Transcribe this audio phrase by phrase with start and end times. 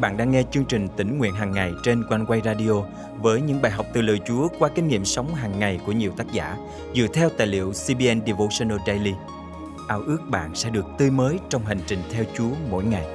[0.00, 2.72] bạn đang nghe chương trình tỉnh nguyện hàng ngày trên quanh quay radio
[3.20, 6.12] với những bài học từ lời Chúa qua kinh nghiệm sống hàng ngày của nhiều
[6.16, 6.56] tác giả
[6.94, 9.12] dựa theo tài liệu CBN Devotional Daily.
[9.88, 13.06] Ao ước bạn sẽ được tươi mới trong hành trình theo Chúa mỗi ngày.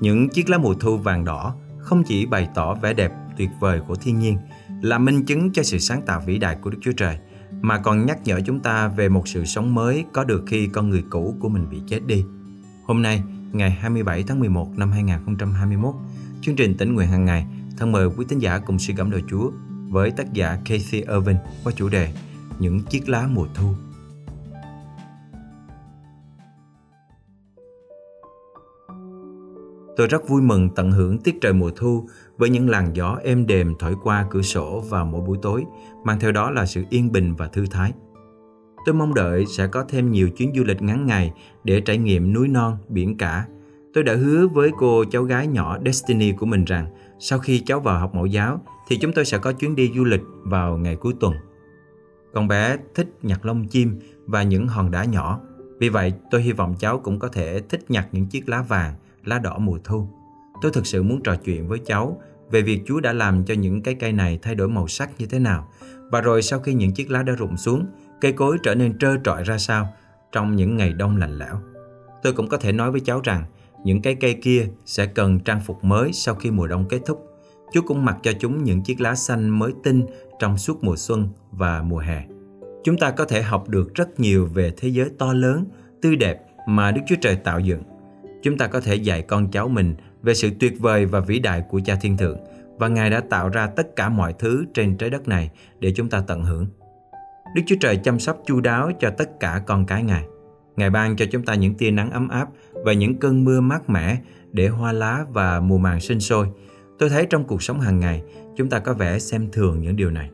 [0.00, 3.80] Những chiếc lá mùa thu vàng đỏ không chỉ bày tỏ vẻ đẹp tuyệt vời
[3.88, 4.38] của thiên nhiên,
[4.82, 7.18] là minh chứng cho sự sáng tạo vĩ đại của Đức Chúa Trời–
[7.60, 10.90] mà còn nhắc nhở chúng ta về một sự sống mới có được khi con
[10.90, 12.24] người cũ của mình bị chết đi.
[12.84, 15.94] Hôm nay, ngày 27 tháng 11 năm 2021,
[16.42, 19.22] chương trình tỉnh nguyện hàng ngày thân mời quý tín giả cùng suy gẫm lời
[19.30, 19.50] Chúa
[19.88, 22.12] với tác giả Casey Irvin qua chủ đề
[22.58, 23.74] Những chiếc lá mùa thu.
[30.00, 33.46] Tôi rất vui mừng tận hưởng tiết trời mùa thu với những làn gió êm
[33.46, 35.64] đềm thổi qua cửa sổ vào mỗi buổi tối,
[36.04, 37.92] mang theo đó là sự yên bình và thư thái.
[38.86, 41.32] Tôi mong đợi sẽ có thêm nhiều chuyến du lịch ngắn ngày
[41.64, 43.46] để trải nghiệm núi non, biển cả.
[43.94, 46.86] Tôi đã hứa với cô cháu gái nhỏ Destiny của mình rằng
[47.18, 50.04] sau khi cháu vào học mẫu giáo thì chúng tôi sẽ có chuyến đi du
[50.04, 51.34] lịch vào ngày cuối tuần.
[52.34, 55.40] Con bé thích nhặt lông chim và những hòn đá nhỏ.
[55.78, 58.94] Vì vậy, tôi hy vọng cháu cũng có thể thích nhặt những chiếc lá vàng,
[59.24, 60.08] lá đỏ mùa thu.
[60.62, 63.82] Tôi thực sự muốn trò chuyện với cháu về việc Chúa đã làm cho những
[63.82, 65.68] cái cây này thay đổi màu sắc như thế nào.
[66.10, 67.86] Và rồi sau khi những chiếc lá đã rụng xuống,
[68.20, 69.88] cây cối trở nên trơ trọi ra sao
[70.32, 71.60] trong những ngày đông lạnh lẽo.
[72.22, 73.44] Tôi cũng có thể nói với cháu rằng
[73.84, 77.26] những cái cây kia sẽ cần trang phục mới sau khi mùa đông kết thúc.
[77.72, 80.06] Chúa cũng mặc cho chúng những chiếc lá xanh mới tinh
[80.38, 82.24] trong suốt mùa xuân và mùa hè.
[82.84, 85.64] Chúng ta có thể học được rất nhiều về thế giới to lớn,
[86.02, 87.82] tươi đẹp mà Đức Chúa Trời tạo dựng.
[88.42, 91.62] Chúng ta có thể dạy con cháu mình về sự tuyệt vời và vĩ đại
[91.70, 92.38] của Cha Thiên Thượng
[92.78, 96.08] và Ngài đã tạo ra tất cả mọi thứ trên trái đất này để chúng
[96.08, 96.66] ta tận hưởng.
[97.54, 100.24] Đức Chúa Trời chăm sóc chu đáo cho tất cả con cái Ngài.
[100.76, 103.90] Ngài ban cho chúng ta những tia nắng ấm áp và những cơn mưa mát
[103.90, 104.18] mẻ
[104.52, 106.46] để hoa lá và mùa màng sinh sôi.
[106.98, 108.22] Tôi thấy trong cuộc sống hàng ngày,
[108.56, 110.30] chúng ta có vẻ xem thường những điều này.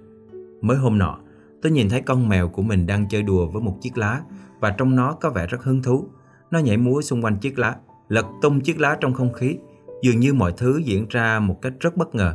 [0.60, 1.18] Mới hôm nọ,
[1.62, 4.22] tôi nhìn thấy con mèo của mình đang chơi đùa với một chiếc lá
[4.60, 6.08] và trong nó có vẻ rất hứng thú.
[6.50, 7.76] Nó nhảy múa xung quanh chiếc lá,
[8.08, 9.56] lật tung chiếc lá trong không khí
[10.02, 12.34] Dường như mọi thứ diễn ra một cách rất bất ngờ.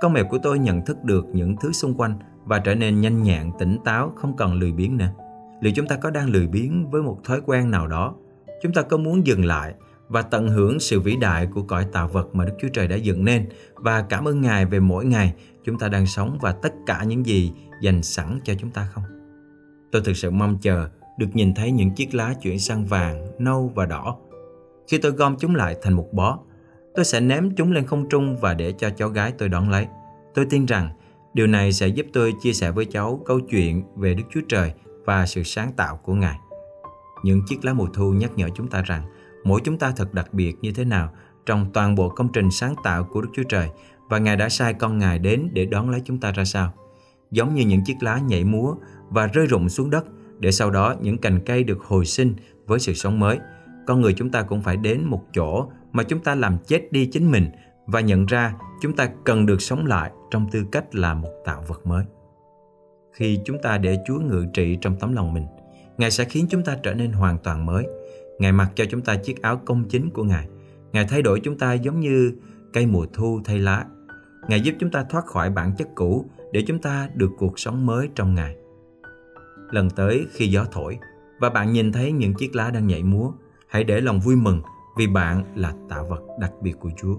[0.00, 3.22] Con mèo của tôi nhận thức được những thứ xung quanh và trở nên nhanh
[3.22, 5.10] nhẹn, tỉnh táo, không còn lười biếng nữa.
[5.60, 8.14] Liệu chúng ta có đang lười biếng với một thói quen nào đó?
[8.62, 9.74] Chúng ta có muốn dừng lại
[10.08, 12.96] và tận hưởng sự vĩ đại của cõi tạo vật mà Đức Chúa Trời đã
[12.96, 16.72] dựng nên và cảm ơn Ngài về mỗi ngày chúng ta đang sống và tất
[16.86, 19.04] cả những gì dành sẵn cho chúng ta không?
[19.92, 20.88] Tôi thực sự mong chờ
[21.18, 24.16] được nhìn thấy những chiếc lá chuyển sang vàng, nâu và đỏ.
[24.88, 26.38] Khi tôi gom chúng lại thành một bó,
[26.94, 29.86] Tôi sẽ ném chúng lên không trung và để cho cháu gái tôi đón lấy.
[30.34, 30.88] Tôi tin rằng
[31.34, 34.72] điều này sẽ giúp tôi chia sẻ với cháu câu chuyện về Đức Chúa Trời
[35.04, 36.38] và sự sáng tạo của Ngài.
[37.22, 39.02] Những chiếc lá mùa thu nhắc nhở chúng ta rằng
[39.44, 41.10] mỗi chúng ta thật đặc biệt như thế nào
[41.46, 43.70] trong toàn bộ công trình sáng tạo của Đức Chúa Trời
[44.08, 46.72] và Ngài đã sai con Ngài đến để đón lấy chúng ta ra sao.
[47.30, 48.74] Giống như những chiếc lá nhảy múa
[49.08, 50.04] và rơi rụng xuống đất
[50.38, 52.34] để sau đó những cành cây được hồi sinh
[52.66, 53.38] với sự sống mới.
[53.86, 57.06] Con người chúng ta cũng phải đến một chỗ mà chúng ta làm chết đi
[57.06, 57.50] chính mình
[57.86, 61.64] và nhận ra chúng ta cần được sống lại trong tư cách là một tạo
[61.68, 62.04] vật mới.
[63.12, 65.46] Khi chúng ta để Chúa ngự trị trong tấm lòng mình,
[65.98, 67.86] Ngài sẽ khiến chúng ta trở nên hoàn toàn mới.
[68.38, 70.48] Ngài mặc cho chúng ta chiếc áo công chính của Ngài.
[70.92, 72.32] Ngài thay đổi chúng ta giống như
[72.72, 73.84] cây mùa thu thay lá.
[74.48, 77.86] Ngài giúp chúng ta thoát khỏi bản chất cũ để chúng ta được cuộc sống
[77.86, 78.56] mới trong Ngài.
[79.70, 80.98] Lần tới khi gió thổi
[81.40, 83.32] và bạn nhìn thấy những chiếc lá đang nhảy múa,
[83.74, 84.60] hãy để lòng vui mừng
[84.96, 87.16] vì bạn là tạo vật đặc biệt của Chúa.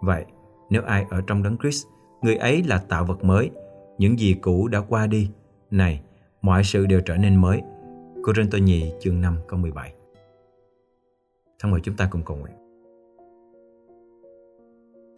[0.00, 0.24] Vậy,
[0.70, 1.86] nếu ai ở trong đấng Christ,
[2.22, 3.50] người ấy là tạo vật mới,
[3.98, 5.30] những gì cũ đã qua đi.
[5.70, 6.02] Này,
[6.42, 7.62] mọi sự đều trở nên mới.
[8.22, 9.94] Cô Rinh Tô Nhì chương 5 câu 17
[11.58, 12.54] Thân mời chúng ta cùng cầu nguyện.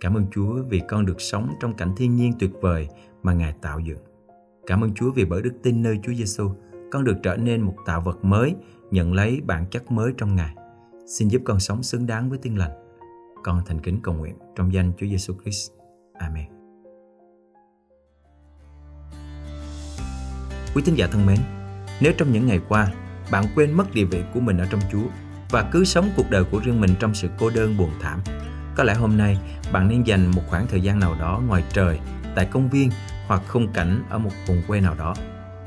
[0.00, 2.88] Cảm ơn Chúa vì con được sống trong cảnh thiên nhiên tuyệt vời
[3.22, 3.98] mà Ngài tạo dựng.
[4.66, 6.50] Cảm ơn Chúa vì bởi đức tin nơi Chúa Giêsu,
[6.90, 8.54] con được trở nên một tạo vật mới,
[8.94, 10.54] nhận lấy bản chất mới trong Ngài.
[11.06, 12.70] Xin giúp con sống xứng đáng với tiên lành.
[13.44, 15.70] Con thành kính cầu nguyện trong danh Chúa Giêsu Christ.
[16.18, 16.44] Amen.
[20.74, 21.38] Quý tín giả thân mến,
[22.00, 22.88] nếu trong những ngày qua
[23.30, 25.06] bạn quên mất địa vị của mình ở trong Chúa
[25.50, 28.20] và cứ sống cuộc đời của riêng mình trong sự cô đơn buồn thảm,
[28.76, 29.38] có lẽ hôm nay
[29.72, 31.98] bạn nên dành một khoảng thời gian nào đó ngoài trời,
[32.36, 32.90] tại công viên
[33.26, 35.14] hoặc khung cảnh ở một vùng quê nào đó.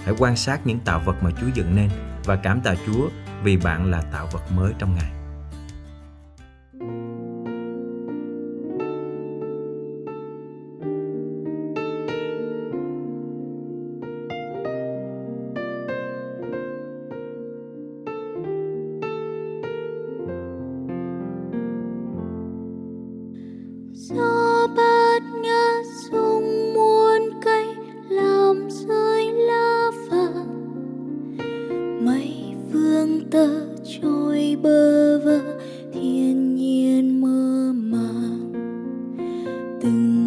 [0.03, 1.89] Hãy quan sát những tạo vật mà Chúa dựng nên
[2.27, 3.09] và cảm tạ Chúa
[3.43, 5.16] vì bạn là tạo vật mới trong Ngài.
[39.87, 40.26] in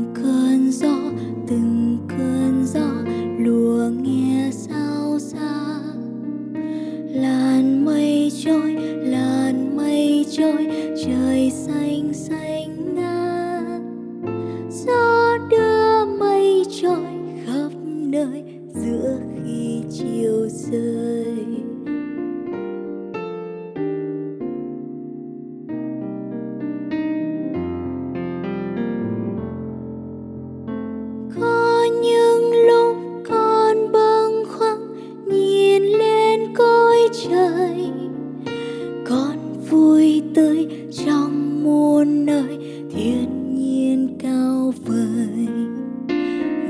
[40.34, 40.66] tươi
[41.06, 42.58] trong muôn nơi,
[42.94, 45.46] thiên nhiên cao vời.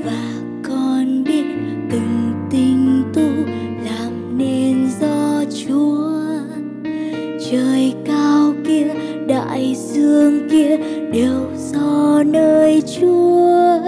[0.05, 1.45] Và con biết
[1.91, 3.29] từng tình tu
[3.85, 6.11] làm nên do chúa.
[7.51, 8.95] Trời cao kia,
[9.29, 10.77] đại dương kia
[11.13, 13.81] đều do nơi chúa.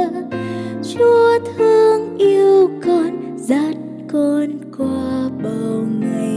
[0.82, 3.76] Chúa thương yêu con, dắt
[4.12, 4.48] con
[4.78, 6.31] qua bao ngày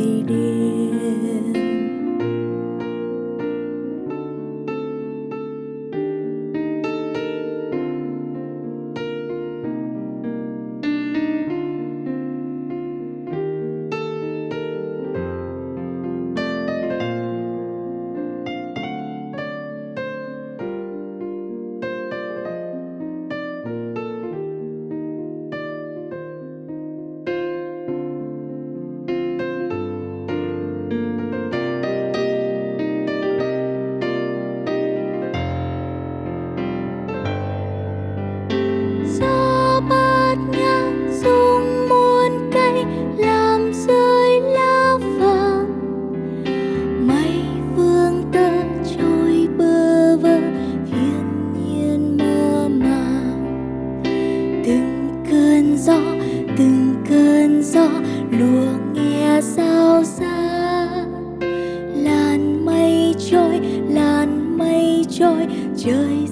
[55.76, 56.00] cơn gió,
[56.58, 57.90] từng cơn gió
[58.32, 60.88] lùa nghe sao xa.
[61.96, 66.28] Làn mây trôi, làn mây trôi, trời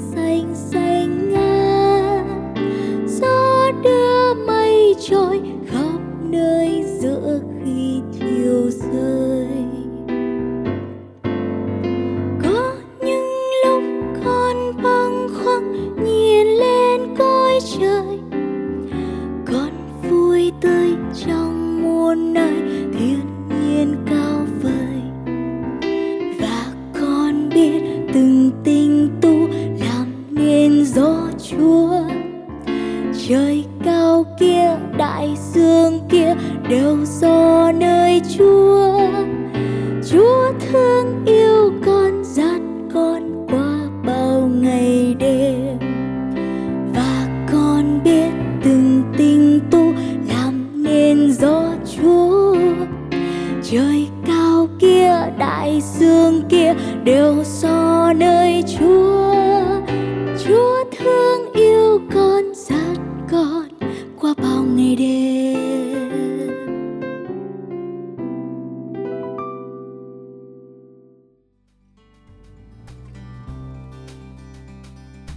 [48.64, 49.33] từng tình